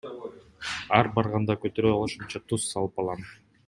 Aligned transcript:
Ар 1.01 1.11
барганда 1.19 1.59
көтөрө 1.67 1.95
алышымча 1.99 2.45
туз 2.51 2.69
салып 2.75 3.03
алам. 3.07 3.29